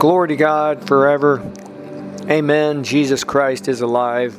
[0.00, 1.42] Glory to God forever.
[2.22, 2.84] Amen.
[2.84, 4.34] Jesus Christ is alive.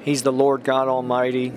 [0.00, 1.52] He's the Lord God Almighty.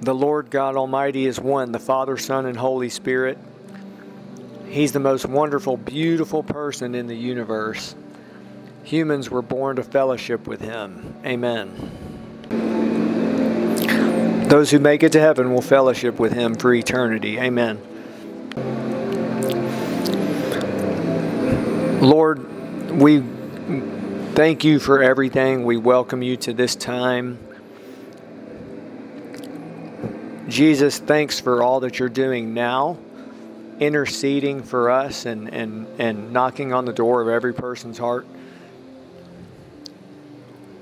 [0.00, 3.36] The Lord God Almighty is one, the Father, Son, and Holy Spirit.
[4.66, 7.94] He's the most wonderful, beautiful person in the universe.
[8.84, 11.14] Humans were born to fellowship with Him.
[11.26, 11.90] Amen.
[14.48, 17.38] Those who make it to heaven will fellowship with Him for eternity.
[17.38, 17.82] Amen.
[22.04, 23.20] Lord, we
[24.34, 25.64] thank you for everything.
[25.64, 27.38] We welcome you to this time.
[30.46, 32.98] Jesus, thanks for all that you're doing now,
[33.80, 38.26] interceding for us and, and, and knocking on the door of every person's heart.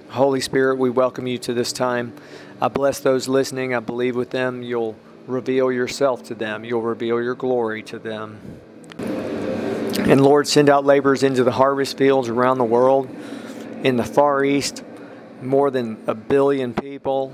[0.09, 2.15] Holy Spirit, we welcome you to this time.
[2.61, 3.77] I bless those listening.
[3.77, 4.97] I believe with them you'll
[5.29, 8.41] reveal yourself to them, you'll reveal your glory to them.
[9.99, 13.09] And Lord, send out laborers into the harvest fields around the world.
[13.83, 14.85] In the Far East,
[15.43, 17.33] more than a billion people,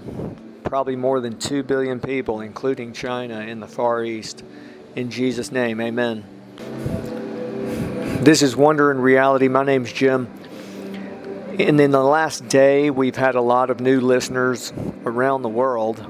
[0.65, 4.43] probably more than 2 billion people, including China in the Far East.
[4.97, 6.25] In Jesus' name, amen.
[8.23, 9.49] This is Wonder and Reality.
[9.49, 10.29] My name's Jim.
[11.59, 14.73] And in the last day, we've had a lot of new listeners
[15.05, 16.05] around the world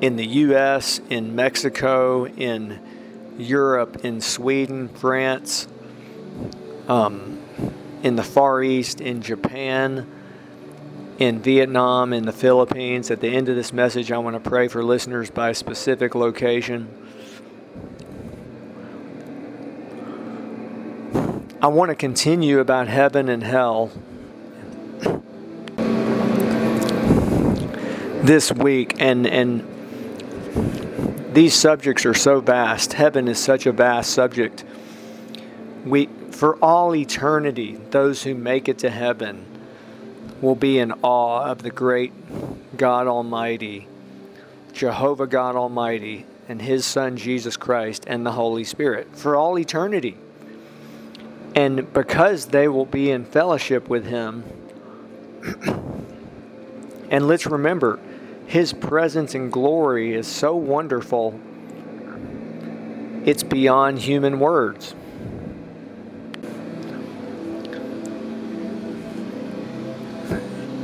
[0.00, 2.78] in the U.S., in Mexico, in
[3.38, 5.66] Europe, in Sweden, France,
[6.88, 7.40] um,
[8.02, 10.06] in the Far East, in Japan,
[11.18, 13.10] in Vietnam, in the Philippines.
[13.10, 16.88] At the end of this message, I want to pray for listeners by specific location.
[21.62, 23.90] I want to continue about heaven and hell
[28.22, 29.73] this week and and
[31.34, 32.92] these subjects are so vast.
[32.92, 34.64] Heaven is such a vast subject.
[35.84, 39.44] We, for all eternity, those who make it to heaven
[40.40, 42.12] will be in awe of the great
[42.76, 43.88] God Almighty,
[44.72, 50.16] Jehovah God Almighty, and His Son Jesus Christ and the Holy Spirit for all eternity.
[51.56, 54.44] And because they will be in fellowship with Him,
[57.10, 57.98] and let's remember,
[58.46, 61.38] his presence and glory is so wonderful,
[63.24, 64.94] it's beyond human words.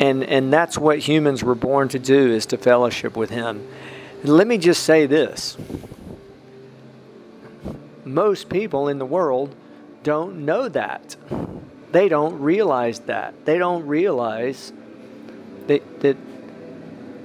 [0.00, 3.68] And, and that's what humans were born to do is to fellowship with him.
[4.24, 5.58] let me just say this.
[8.06, 9.54] Most people in the world
[10.02, 11.16] don't know that.
[11.92, 13.44] They don't realize that.
[13.44, 14.72] They don't realize
[15.66, 16.16] that, that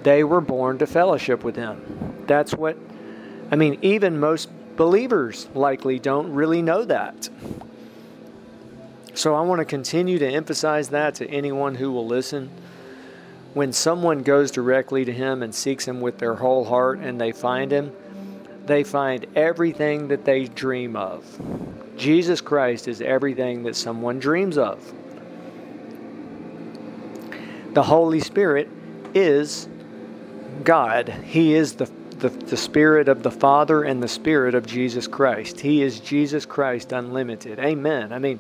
[0.06, 2.24] they were born to fellowship with Him.
[2.28, 2.78] That's what,
[3.52, 7.28] I mean, even most believers likely don't really know that.
[9.16, 12.52] So I want to continue to emphasize that to anyone who will listen.
[13.56, 17.32] When someone goes directly to Him and seeks Him with their whole heart and they
[17.32, 17.92] find Him,
[18.68, 21.26] they find everything that they dream of.
[21.98, 24.94] Jesus Christ is everything that someone dreams of.
[27.74, 28.70] The Holy Spirit
[29.16, 29.68] is
[30.64, 31.10] God.
[31.10, 31.86] He is the,
[32.20, 35.60] the, the Spirit of the Father and the Spirit of Jesus Christ.
[35.60, 37.60] He is Jesus Christ unlimited.
[37.60, 38.14] Amen.
[38.14, 38.40] I mean,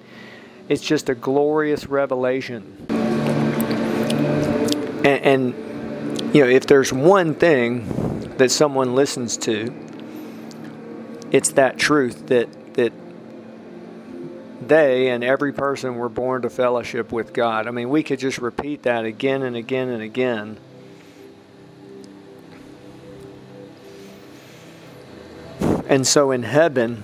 [0.69, 2.85] it's just a glorious revelation.
[5.05, 9.73] And, and, you know, if there's one thing that someone listens to,
[11.31, 12.93] it's that truth that that
[14.67, 17.67] they and every person were born to fellowship with God.
[17.67, 20.57] I mean, we could just repeat that again and again and again
[25.87, 27.03] And so in heaven,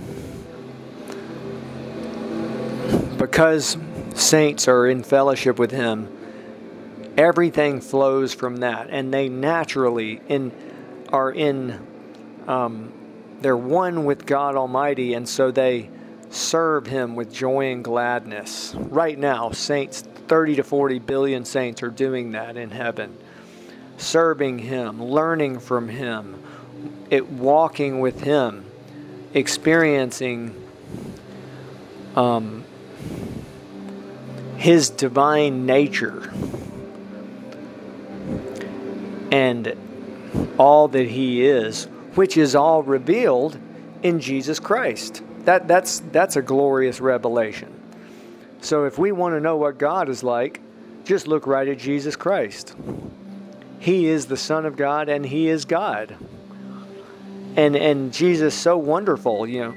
[3.18, 3.78] because
[4.16, 6.10] saints are in fellowship with Him,
[7.16, 10.52] everything flows from that, and they naturally in
[11.10, 11.80] are in
[12.48, 12.92] um,
[13.42, 15.90] they're one with God Almighty, and so they
[16.32, 18.74] serve Him with joy and gladness.
[18.76, 23.16] Right now, saints, 30 to 40 billion saints are doing that in heaven,
[23.98, 26.42] serving Him, learning from Him,
[27.12, 28.66] it walking with Him
[29.34, 30.56] experiencing
[32.16, 32.64] um,
[34.58, 36.32] his divine nature
[39.32, 39.76] and
[40.58, 41.86] all that he is,
[42.16, 43.58] which is all revealed
[44.04, 45.24] in Jesus Christ.
[45.46, 47.74] That, that's, that's a glorious revelation.
[48.62, 50.62] So if we want to know what God is like,
[51.06, 52.76] just look right at Jesus Christ.
[53.80, 56.16] He is the Son of God and He is God
[57.56, 59.74] and and Jesus so wonderful, you know.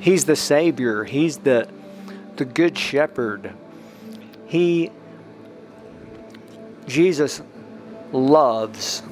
[0.00, 1.04] He's the Savior.
[1.04, 1.68] He's the,
[2.36, 3.52] the Good Shepherd.
[4.46, 4.90] He,
[6.86, 7.42] Jesus
[8.12, 9.02] loves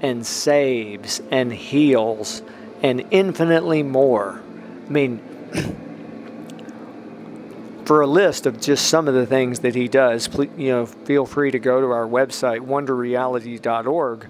[0.00, 2.42] and saves and heals
[2.82, 4.40] and infinitely more.
[4.86, 5.20] I mean,
[7.84, 10.86] for a list of just some of the things that he does, please, you know,
[10.86, 14.28] feel free to go to our website, wonderreality.org.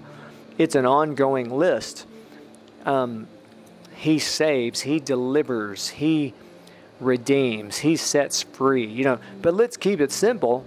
[0.57, 2.05] It's an ongoing list.
[2.85, 3.27] Um,
[3.95, 6.33] he saves, he delivers, he
[6.99, 8.85] redeems, he sets free.
[8.85, 10.65] You know, but let's keep it simple.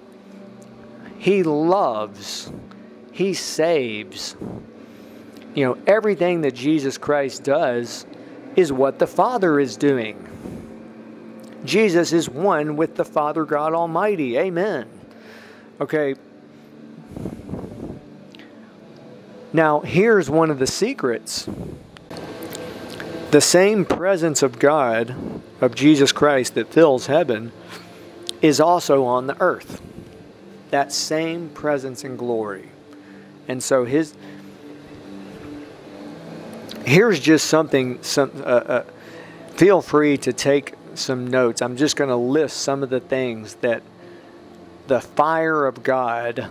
[1.19, 2.53] He loves,
[3.12, 4.37] he saves.
[5.55, 8.06] You know, everything that Jesus Christ does
[8.56, 10.29] is what the Father is doing.
[11.65, 14.37] Jesus is one with the Father God Almighty.
[14.37, 14.88] Amen.
[15.81, 16.17] Okay.
[19.53, 21.49] Now, here's one of the secrets.
[23.32, 25.17] The same presence of God,
[25.62, 27.50] of Jesus Christ that fills heaven,
[28.43, 29.81] is also on the earth.
[30.69, 32.69] That same presence and glory.
[33.49, 34.14] And so his
[36.84, 38.84] here's just something some uh, uh,
[39.52, 41.62] feel free to take some notes.
[41.62, 43.82] I'm just going to list some of the things that
[44.88, 46.49] the fire of God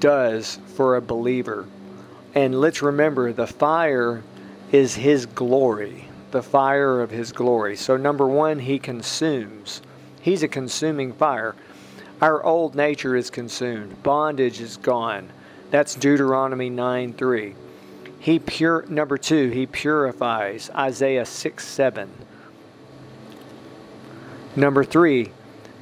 [0.00, 1.66] does for a believer.
[2.36, 4.22] And let's remember the fire
[4.70, 7.76] is His glory, the fire of His glory.
[7.76, 9.80] So, number one, He consumes.
[10.20, 11.54] He's a consuming fire.
[12.20, 15.30] Our old nature is consumed, bondage is gone.
[15.70, 17.54] That's Deuteronomy 9 3.
[18.18, 20.68] He pure number two, he purifies.
[20.74, 22.10] Isaiah 6 7.
[24.56, 25.32] Number three,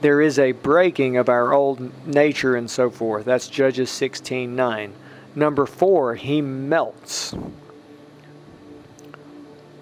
[0.02, 3.24] there is a breaking of our old nature and so forth.
[3.24, 4.92] That's Judges 16 9.
[5.34, 7.34] Number four, he melts.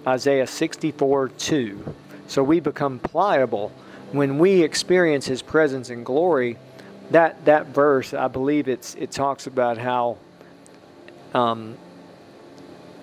[0.05, 1.95] Isaiah 64 2.
[2.27, 3.71] So we become pliable.
[4.11, 6.57] When we experience his presence and glory,
[7.11, 10.17] that, that verse, I believe it's, it talks about how
[11.33, 11.77] um,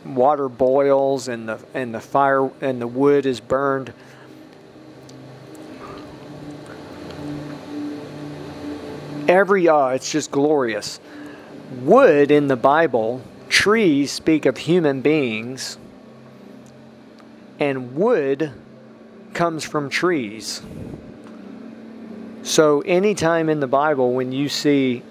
[0.04, 3.92] water boils and the and the fire and the wood is burned.
[9.28, 11.00] Every uh, it's just glorious.
[11.70, 15.78] Wood in the Bible, trees speak of human beings,
[17.60, 18.50] and wood
[19.34, 20.62] comes from trees.
[22.42, 25.04] So anytime in the Bible when you see,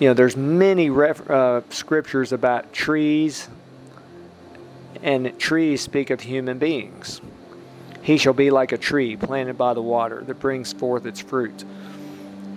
[0.00, 3.48] you know, there's many ref, uh, scriptures about trees
[5.00, 7.20] and trees speak of human beings.
[8.02, 11.64] He shall be like a tree planted by the water that brings forth its fruit.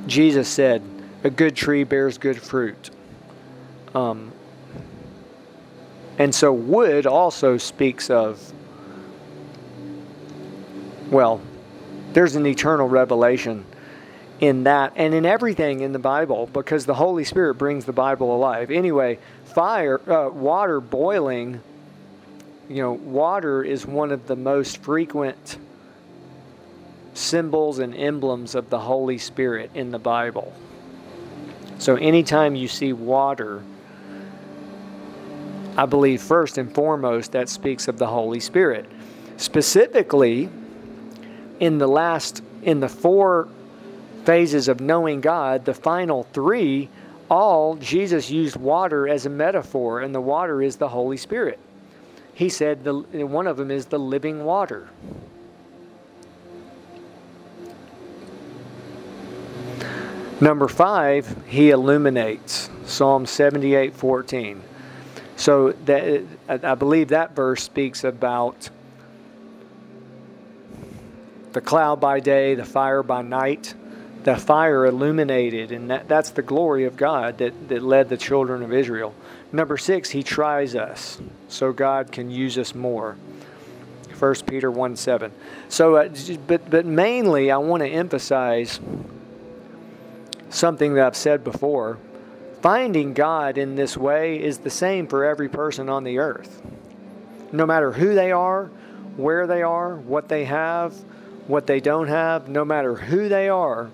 [0.07, 0.81] Jesus said,
[1.23, 2.89] A good tree bears good fruit.
[3.97, 4.31] Um,
[6.19, 8.53] and so, wood also speaks of,
[11.09, 11.41] well,
[12.13, 13.65] there's an eternal revelation
[14.39, 18.35] in that and in everything in the Bible because the Holy Spirit brings the Bible
[18.35, 18.69] alive.
[18.69, 21.61] Anyway, fire, uh, water boiling
[22.69, 25.57] you know, water is one of the most frequent
[27.13, 30.53] symbols and emblems of the Holy Spirit in the Bible.
[31.79, 33.63] So anytime you see water,
[35.77, 38.85] I believe first and foremost that speaks of the Holy Spirit.
[39.37, 40.49] Specifically,
[41.59, 43.47] in the last, in the four
[44.25, 46.89] phases of knowing God, the final three,
[47.29, 51.59] all Jesus used water as a metaphor, and the water is the Holy Spirit
[52.37, 54.87] he said the, one of them is the living water.
[60.39, 62.69] Number five, he illuminates.
[62.85, 64.61] Psalm 78 14.
[65.37, 68.69] So that I believe that verse speaks about
[71.53, 73.73] the cloud by day, the fire by night.
[74.23, 78.61] The fire illuminated, and that, that's the glory of God that, that led the children
[78.61, 79.15] of Israel.
[79.53, 83.15] Number six, he tries us so God can use us more.
[84.19, 85.31] 1 Peter 1 7.
[85.69, 86.09] So, uh,
[86.47, 88.79] but, but mainly, I want to emphasize
[90.49, 91.97] something that I've said before.
[92.67, 96.61] Finding God in this way is the same for every person on the earth.
[97.53, 98.65] No matter who they are,
[99.15, 100.93] where they are, what they have,
[101.47, 103.89] what they don't have, no matter who they are,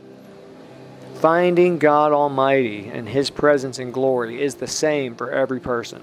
[1.14, 6.02] finding God Almighty and His presence and glory is the same for every person.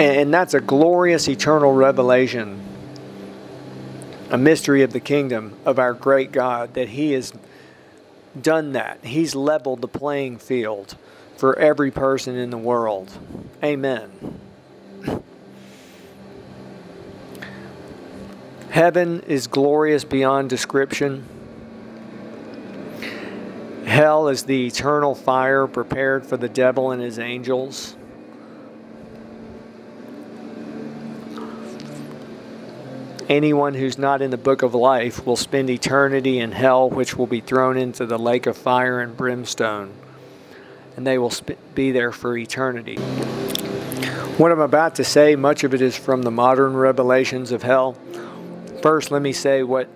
[0.00, 2.60] And that's a glorious eternal revelation,
[4.30, 7.32] a mystery of the kingdom of our great God, that He has
[8.40, 8.98] done that.
[9.04, 10.96] He's leveled the playing field
[11.36, 13.10] for every person in the world.
[13.62, 14.38] Amen.
[18.70, 21.26] Heaven is glorious beyond description.
[23.84, 27.96] Hell is the eternal fire prepared for the devil and his angels.
[33.30, 37.28] Anyone who's not in the book of life will spend eternity in hell, which will
[37.28, 39.94] be thrown into the lake of fire and brimstone,
[40.96, 42.96] and they will sp- be there for eternity.
[44.36, 47.96] What I'm about to say, much of it is from the modern revelations of hell.
[48.82, 49.88] First, let me say what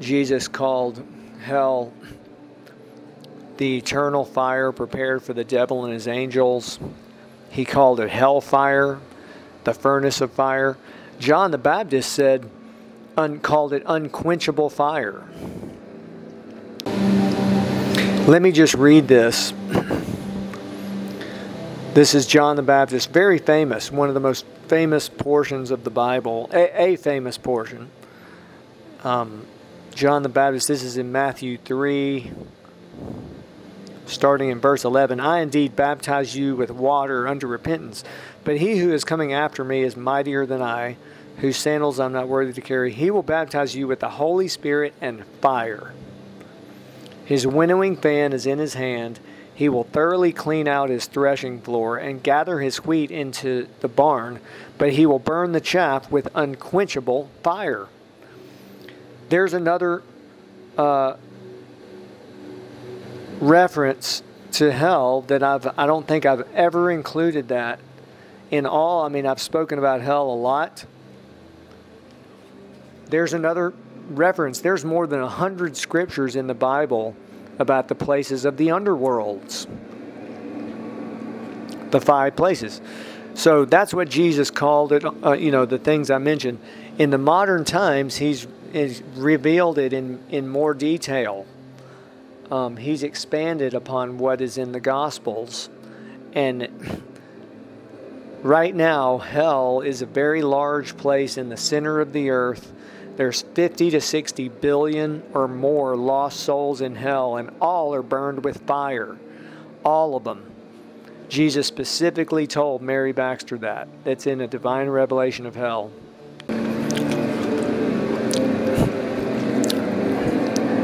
[0.00, 1.02] Jesus called
[1.42, 1.94] hell
[3.56, 6.78] the eternal fire prepared for the devil and his angels.
[7.48, 8.98] He called it hellfire,
[9.64, 10.76] the furnace of fire.
[11.20, 12.50] John the Baptist said,
[13.16, 15.22] un, called it unquenchable fire.
[18.26, 19.52] Let me just read this.
[21.92, 25.90] This is John the Baptist, very famous, one of the most famous portions of the
[25.90, 27.90] Bible, a, a famous portion.
[29.02, 29.44] Um,
[29.92, 32.30] John the Baptist, this is in Matthew 3,
[34.12, 35.20] starting in verse 11.
[35.20, 38.04] I indeed baptize you with water unto repentance,
[38.44, 40.96] but he who is coming after me is mightier than I,
[41.38, 42.92] whose sandals I'm not worthy to carry.
[42.92, 45.92] He will baptize you with the Holy Spirit and fire.
[47.24, 49.20] His winnowing fan is in his hand
[49.60, 54.40] he will thoroughly clean out his threshing floor and gather his wheat into the barn,
[54.78, 57.86] but he will burn the chaff with unquenchable fire.
[59.28, 60.02] There's another
[60.78, 61.16] uh,
[63.40, 67.80] reference to hell that I've I don't think I've ever included that
[68.50, 69.04] in all.
[69.04, 70.84] I mean, I've spoken about hell a lot.
[73.08, 73.72] There's another
[74.10, 74.60] reference.
[74.60, 77.16] There's more than a hundred scriptures in the Bible
[77.58, 79.66] about the places of the underworlds.
[81.90, 82.80] The five places.
[83.34, 86.58] So that's what Jesus called it, uh, you know, the things I mentioned.
[86.98, 91.46] In the modern times, he's, he's revealed it in, in more detail.
[92.50, 95.68] Um, he's expanded upon what is in the Gospels.
[96.32, 97.02] And
[98.42, 102.72] right now, hell is a very large place in the center of the earth
[103.20, 108.44] there's 50 to 60 billion or more lost souls in hell, and all are burned
[108.44, 109.18] with fire.
[109.84, 110.50] All of them.
[111.28, 113.88] Jesus specifically told Mary Baxter that.
[114.04, 115.92] That's in a divine revelation of hell.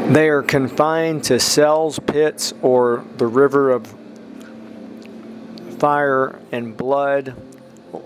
[0.09, 3.93] They are confined to cells, pits, or the river of
[5.79, 7.35] fire and blood,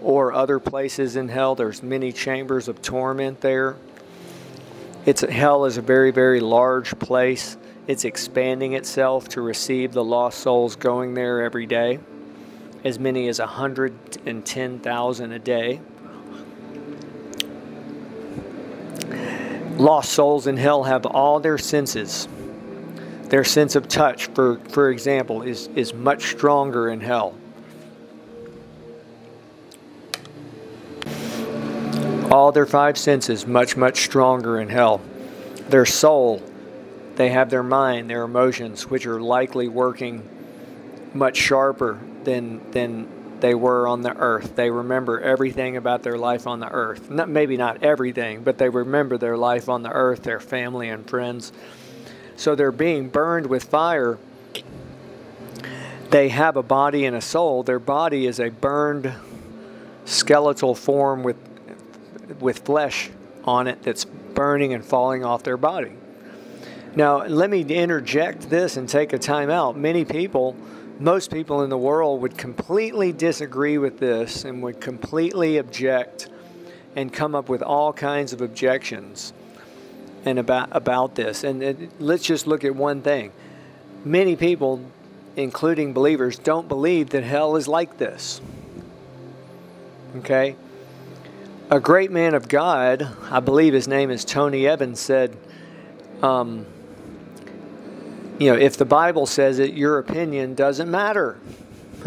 [0.01, 1.55] or other places in hell.
[1.55, 3.77] There's many chambers of torment there.
[5.05, 7.59] It's hell is a very very large place.
[7.87, 11.99] It's expanding itself to receive the lost souls going there every day,
[12.83, 15.81] as many as 110,000 a day.
[19.81, 22.29] Lost souls in hell have all their senses.
[23.25, 27.35] Their sense of touch, for, for example, is, is much stronger in hell.
[32.31, 35.01] all their five senses much, much stronger in hell.
[35.69, 36.43] Their soul,
[37.17, 40.29] they have their mind, their emotions, which are likely working
[41.13, 43.09] much sharper than, than
[43.41, 44.57] they were on the earth.
[44.57, 47.11] They remember everything about their life on the earth.
[47.11, 51.09] Not, maybe not everything, but they remember their life on the earth, their family and
[51.09, 51.53] friends.
[52.37, 54.19] So they're being burned with fire.
[56.11, 57.63] They have a body and a soul.
[57.63, 59.13] Their body is a burned
[60.05, 61.37] skeletal form with
[62.41, 63.11] with flesh
[63.45, 65.93] on it that's burning and falling off their body.
[66.97, 69.77] Now, let me interject this and take a time out.
[69.77, 70.57] Many people,
[71.01, 76.29] most people in the world, would completely disagree with this and would completely object
[76.95, 79.33] and come up with all kinds of objections
[80.25, 81.43] and about about this.
[81.43, 83.33] And it, let's just look at one thing.
[84.05, 84.81] Many people,
[85.37, 88.41] including believers, don't believe that hell is like this.
[90.17, 90.57] Okay?
[91.71, 95.37] a great man of God, I believe his name is Tony Evans, said,
[96.21, 96.67] um,
[98.41, 101.39] you know, if the Bible says it, your opinion doesn't matter.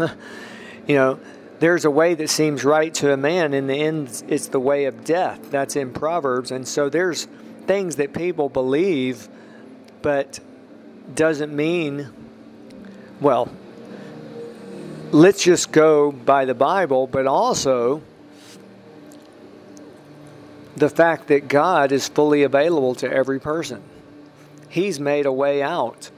[0.88, 1.20] you know,
[1.60, 3.54] there's a way that seems right to a man.
[3.54, 5.52] In the end, it's the way of death.
[5.52, 6.50] That's in Proverbs.
[6.50, 7.28] And so there's
[7.68, 9.28] things that people believe,
[10.02, 10.40] but
[11.14, 12.08] doesn't mean,
[13.20, 13.48] well,
[15.12, 18.02] let's just go by the Bible, but also
[20.76, 23.80] the fact that God is fully available to every person.
[24.68, 26.10] He's made a way out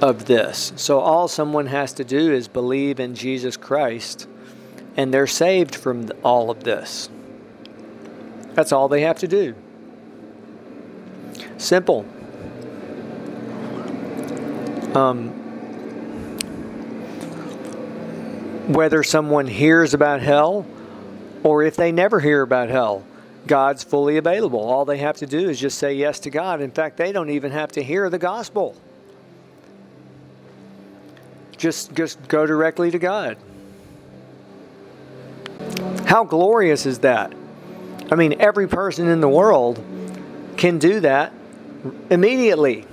[0.00, 0.72] of this.
[0.76, 4.28] So all someone has to do is believe in Jesus Christ,
[4.96, 7.08] and they're saved from all of this.
[8.54, 9.54] That's all they have to do.
[11.58, 12.06] Simple.
[14.94, 15.28] Um,
[18.68, 20.66] whether someone hears about hell
[21.42, 23.04] or if they never hear about hell,
[23.46, 24.60] God's fully available.
[24.60, 26.60] All they have to do is just say yes to God.
[26.60, 28.74] In fact, they don't even have to hear the gospel.
[31.56, 33.36] Just just go directly to God.
[36.06, 37.32] How glorious is that?
[38.10, 39.82] I mean, every person in the world
[40.56, 41.32] can do that
[42.10, 42.86] immediately.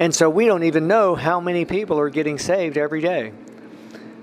[0.00, 3.32] And so we don't even know how many people are getting saved every day.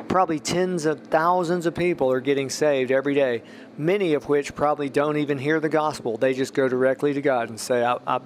[0.07, 3.43] Probably tens of thousands of people are getting saved every day,
[3.77, 6.17] many of which probably don't even hear the gospel.
[6.17, 8.19] They just go directly to God and say, I, I,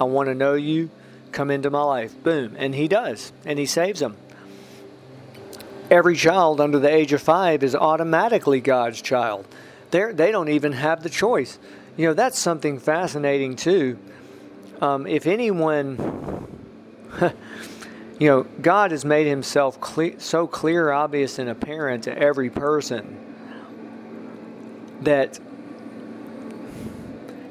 [0.00, 0.90] I want to know you,
[1.32, 2.14] come into my life.
[2.22, 2.54] Boom.
[2.56, 4.16] And He does, and He saves them.
[5.94, 9.46] Every child under the age of five is automatically God's child.
[9.92, 11.56] They're, they don't even have the choice.
[11.96, 13.96] You know, that's something fascinating, too.
[14.80, 16.48] Um, if anyone
[18.18, 19.78] you know, God has made himself
[20.18, 23.16] so clear, obvious, and apparent to every person
[25.02, 25.38] that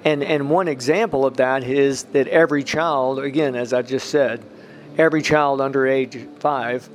[0.04, 4.44] and and one example of that is that every child, again, as I just said,
[4.98, 6.90] every child under age five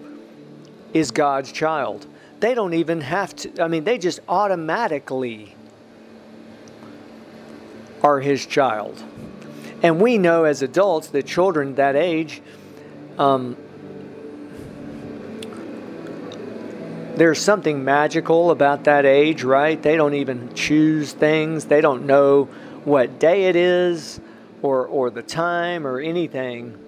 [0.93, 2.07] is God's child.
[2.41, 5.55] They don't even have to, I mean, they just automatically
[8.03, 9.03] are his child.
[9.83, 12.41] And we know as adults that children that age
[13.19, 13.57] um,
[17.17, 19.83] there's something magical about that age, right?
[19.83, 21.65] They don't even choose things.
[21.65, 22.45] They don't know
[22.85, 24.21] what day it is
[24.63, 26.79] or, or the time or anything.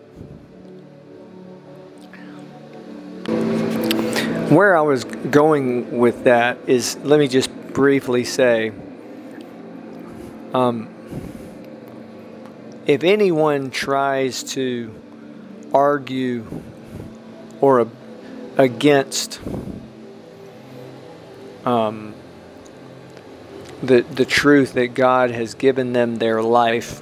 [4.50, 8.72] Where I was going with that is let me just briefly say
[10.52, 10.88] um,
[12.84, 14.92] if anyone tries to
[15.72, 16.44] argue
[17.60, 17.86] or
[18.56, 19.40] against
[21.64, 22.12] um,
[23.84, 27.00] the the truth that God has given them their life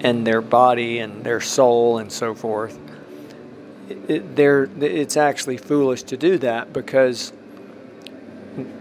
[0.00, 2.76] and their body and their soul and so forth.
[3.88, 7.32] It, it's actually foolish to do that because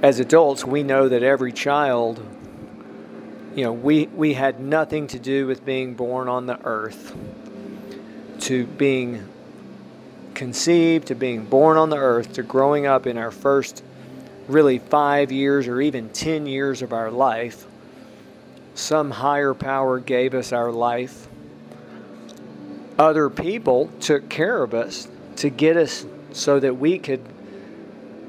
[0.02, 2.24] as adults we know that every child
[3.56, 7.16] you know we we had nothing to do with being born on the earth
[8.44, 9.28] to being
[10.34, 13.84] conceived, to being born on the earth, to growing up in our first
[14.48, 17.66] really five years or even 10 years of our life,
[18.76, 21.28] some higher power gave us our life.
[22.98, 27.22] Other people took care of us to get us so that we could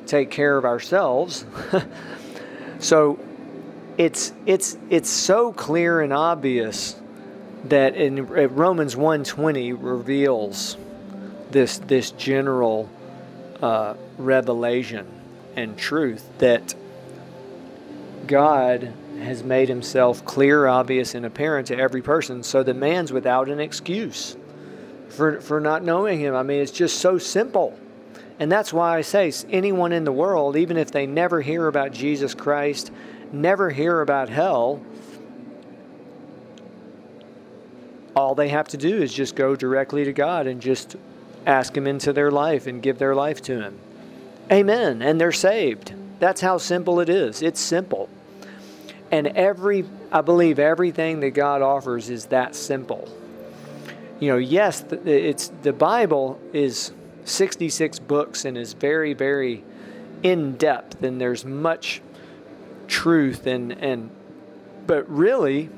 [0.07, 1.45] take care of ourselves.
[2.79, 3.19] so
[3.99, 6.97] it's it's it's so clear and obvious
[7.65, 10.77] that in Romans 1:20 reveals
[11.51, 12.89] this this general
[13.63, 15.07] uh, revelation
[15.57, 16.75] and truth that
[18.27, 23.49] God has made himself clear, obvious, and apparent to every person, so that man's without
[23.49, 24.37] an excuse
[25.15, 26.35] for, for not knowing him.
[26.35, 27.79] I mean, it's just so simple.
[28.39, 31.93] And that's why I say anyone in the world, even if they never hear about
[31.93, 32.91] Jesus Christ,
[33.33, 34.83] never hear about hell,
[38.17, 40.97] all they have to do is just go directly to God and just
[41.47, 43.79] ask Him into their life and give their life to Him.
[44.51, 45.03] Amen.
[45.03, 45.95] And they're saved.
[46.21, 47.43] That's how simple it is.
[47.43, 48.09] It's simple.
[49.11, 53.09] And every, I believe everything that God offers is that simple.
[54.25, 56.93] You know, yes, it's the Bible is
[57.27, 59.63] 66 books and is very, very
[60.23, 62.01] in depth, and there's much
[62.89, 64.09] truth and and
[64.87, 65.69] but really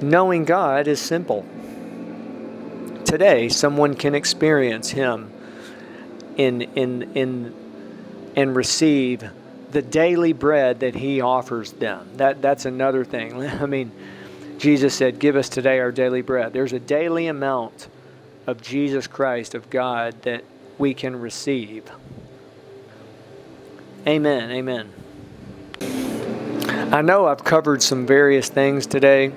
[0.00, 1.44] knowing God is simple.
[3.04, 5.32] Today, someone can experience Him
[6.36, 7.54] in, in, in,
[8.36, 9.28] and receive
[9.72, 12.08] the daily bread that He offers them.
[12.18, 13.44] That, that's another thing.
[13.48, 13.90] I mean,
[14.58, 16.52] Jesus said, Give us today our daily bread.
[16.52, 17.88] There's a daily amount
[18.46, 20.44] of Jesus Christ, of God, that
[20.78, 21.90] we can receive.
[24.06, 24.50] Amen.
[24.50, 24.92] Amen.
[26.92, 29.32] I know I've covered some various things today.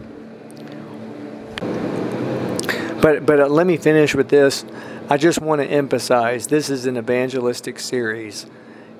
[3.02, 4.66] But but uh, let me finish with this.
[5.10, 8.46] I just want to emphasize this is an evangelistic series.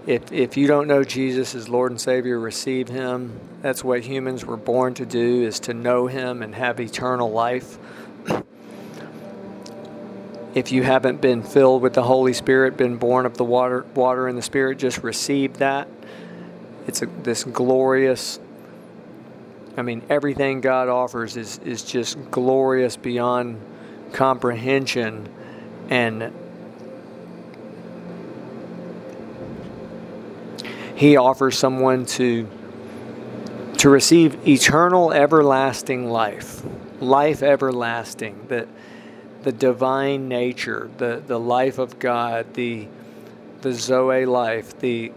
[0.10, 3.40] If if you don't know Jesus as Lord and Savior, receive him.
[3.62, 7.78] That's what humans were born to do is to know him and have eternal life.
[10.56, 14.28] If you haven't been filled with the Holy Spirit, been born of the water water
[14.28, 15.88] and the Spirit, just receive that.
[16.88, 18.40] It's a, this glorious
[19.78, 23.62] I mean, everything God offers is, is just glorious beyond
[24.12, 25.30] comprehension.
[25.92, 26.34] And
[31.00, 32.46] He offers someone to,
[33.78, 36.62] to receive eternal, everlasting life,
[37.00, 38.68] life everlasting, that
[39.44, 42.90] the divine nature, the, the life of God, the,
[43.62, 45.14] the Zoe life, the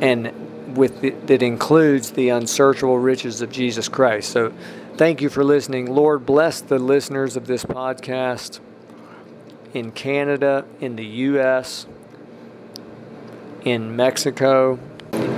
[0.00, 4.30] and with the, that includes the unsearchable riches of Jesus Christ.
[4.30, 4.54] So
[4.94, 5.94] thank you for listening.
[5.94, 8.60] Lord, bless the listeners of this podcast
[9.74, 11.86] in Canada, in the U.S.,
[13.66, 14.78] in Mexico,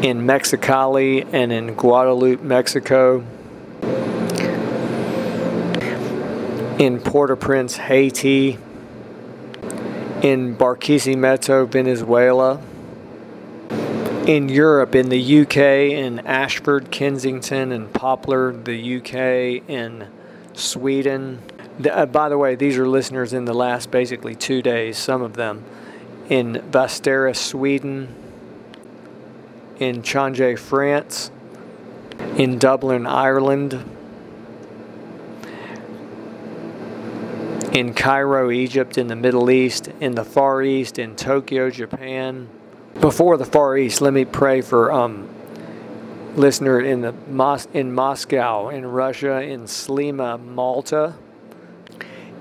[0.02, 3.24] in Mexicali, and in Guadalupe, Mexico,
[6.78, 8.58] in Port au Prince, Haiti,
[10.22, 12.60] in Barquisimeto, Venezuela
[14.28, 20.06] in Europe, in the UK, in Ashford, Kensington, and Poplar, the UK, in
[20.52, 21.40] Sweden.
[21.78, 25.22] The, uh, by the way, these are listeners in the last basically two days, some
[25.22, 25.64] of them.
[26.28, 28.14] In Västerås, Sweden,
[29.78, 31.30] in Change, France,
[32.36, 33.84] in Dublin, Ireland,
[37.72, 42.48] in Cairo, Egypt, in the Middle East, in the Far East, in Tokyo, Japan.
[43.00, 45.28] Before the Far East, let me pray for um,
[46.34, 51.14] listener in the Mos- in Moscow, in Russia, in Sliema, Malta,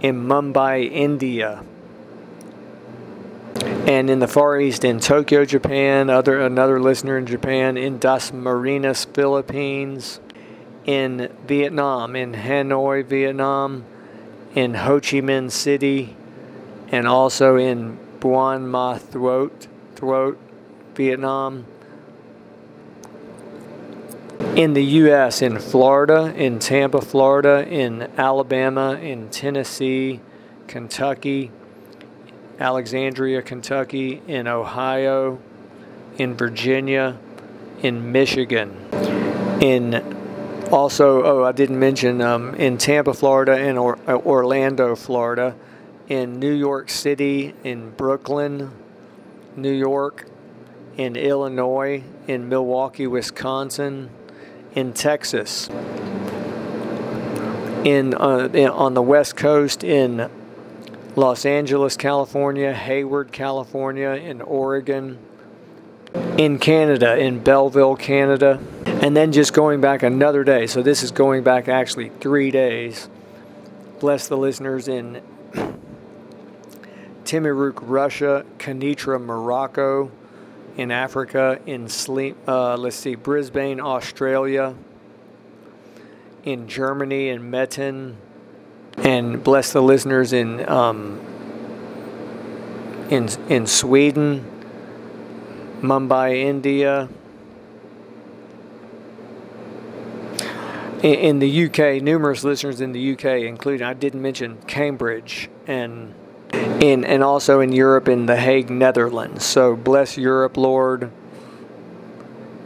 [0.02, 1.64] in Mumbai, India,
[3.64, 6.10] and in the Far East, in Tokyo, Japan.
[6.10, 10.20] Other another listener in Japan, in Dasmariñas, Philippines,
[10.86, 13.86] in Vietnam, in Hanoi, Vietnam,
[14.56, 16.16] in Ho Chi Minh City,
[16.90, 20.38] and also in Buon Ma Thuot, Throat,
[20.96, 21.66] Vietnam,
[24.56, 30.20] in the U.S., in Florida, in Tampa, Florida, in Alabama, in Tennessee,
[30.68, 31.52] Kentucky,
[32.60, 35.40] Alexandria, Kentucky, in Ohio,
[36.18, 37.18] in Virginia,
[37.82, 38.76] in Michigan,
[39.62, 40.16] in
[40.72, 45.56] also, oh, I didn't mention um, in Tampa, Florida, in or- Orlando, Florida,
[46.10, 48.72] in New York City, in Brooklyn,
[49.56, 50.26] New York,
[50.98, 54.10] in Illinois, in Milwaukee, Wisconsin,
[54.74, 55.70] in Texas,
[57.84, 60.30] in, uh, in, on the West Coast in
[61.18, 65.18] Los Angeles, California, Hayward, California, in Oregon,
[66.38, 70.68] in Canada, in Belleville, Canada, and then just going back another day.
[70.68, 73.10] So this is going back actually three days.
[74.00, 75.24] Bless the listeners in
[77.24, 80.12] Timiruk, Russia, Kenitra, Morocco,
[80.78, 84.76] in Africa, in sleep, uh, let's see, Brisbane, Australia,
[86.44, 88.18] in Germany, in Metten,
[88.98, 91.20] and bless the listeners in um,
[93.10, 94.46] in in Sweden,
[95.82, 97.10] Mumbai, India.
[101.04, 106.14] In, in the UK, numerous listeners in the UK, including I didn't mention Cambridge and
[106.52, 109.46] in and also in Europe in The Hague, Netherlands.
[109.46, 111.12] So bless Europe, Lord,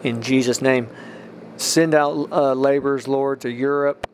[0.03, 0.89] in Jesus' name.
[1.57, 4.07] Send out uh, laborers, Lord, to Europe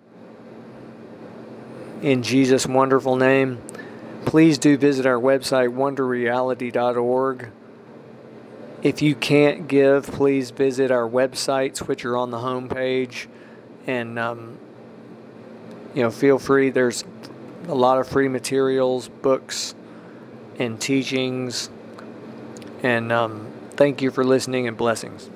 [2.01, 3.62] in Jesus' wonderful name.
[4.25, 7.49] Please do visit our website, wonderreality.org.
[8.83, 13.27] If you can't give, please visit our websites, which are on the homepage,
[13.88, 14.57] and um,
[15.93, 16.69] you know, feel free.
[16.69, 17.03] There's
[17.67, 19.73] a lot of free materials, books,
[20.60, 21.69] and teachings.
[22.83, 25.29] And um, thank you for listening and blessings.